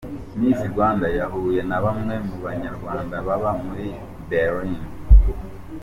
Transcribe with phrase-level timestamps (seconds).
[0.39, 3.87] Miss Rwanda yahuye na bamwe mu banyarwanda baba muri
[4.29, 4.83] Berlin.